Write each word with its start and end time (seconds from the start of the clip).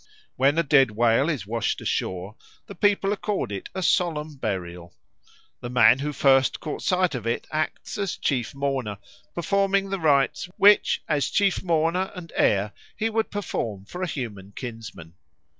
When 0.35 0.57
a 0.57 0.63
dead 0.63 0.89
whale 0.89 1.29
is 1.29 1.45
washed 1.45 1.79
ashore, 1.79 2.33
the 2.65 2.73
people 2.73 3.13
accord 3.13 3.51
it 3.51 3.69
a 3.75 3.83
solemn 3.83 4.35
burial. 4.35 4.95
The 5.59 5.69
man 5.69 5.99
who 5.99 6.11
first 6.11 6.59
caught 6.59 6.81
sight 6.81 7.13
of 7.13 7.27
it 7.27 7.45
acts 7.51 7.99
as 7.99 8.17
chief 8.17 8.55
mourner, 8.55 8.97
performing 9.35 9.91
the 9.91 9.99
rites 9.99 10.49
which 10.57 11.03
as 11.07 11.29
chief 11.29 11.61
mourner 11.61 12.11
and 12.15 12.33
heir 12.35 12.71
he 12.97 13.11
would 13.11 13.29
perform 13.29 13.85
for 13.85 14.01
a 14.01 14.07
human 14.07 14.53
kinsman. 14.55 15.13